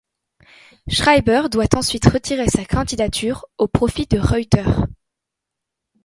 [0.87, 4.65] Schreiber doit ensuite retirer sa candidature au profit de Reuter.